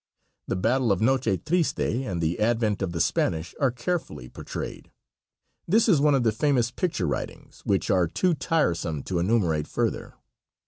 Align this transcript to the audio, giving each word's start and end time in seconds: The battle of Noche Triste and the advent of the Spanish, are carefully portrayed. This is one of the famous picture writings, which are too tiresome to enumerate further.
The 0.47 0.55
battle 0.55 0.91
of 0.91 0.99
Noche 0.99 1.37
Triste 1.45 2.05
and 2.07 2.21
the 2.23 2.39
advent 2.39 2.81
of 2.81 2.91
the 2.91 2.99
Spanish, 2.99 3.53
are 3.59 3.69
carefully 3.69 4.27
portrayed. 4.29 4.89
This 5.67 5.87
is 5.87 6.01
one 6.01 6.15
of 6.15 6.23
the 6.23 6.31
famous 6.31 6.71
picture 6.71 7.05
writings, 7.05 7.61
which 7.65 7.91
are 7.91 8.07
too 8.07 8.33
tiresome 8.33 9.03
to 9.03 9.19
enumerate 9.19 9.67
further. 9.67 10.15